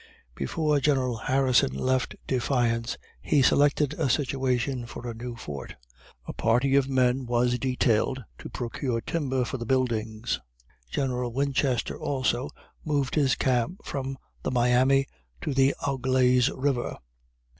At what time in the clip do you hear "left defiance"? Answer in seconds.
1.75-2.97